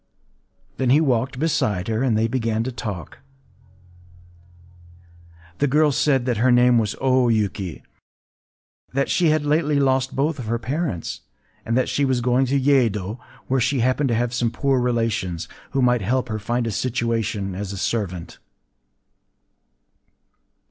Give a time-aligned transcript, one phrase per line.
[0.77, 3.19] Then he walked beside her; and they began to talk.
[5.59, 7.83] The girl said that her name was O Yuki;
[8.93, 11.21] that she had lately lost both of her parents;
[11.67, 14.79] and that she was going to Yedo (2), where she happened to have some poor
[14.81, 18.39] relations, who might help her to find a situation as a servant.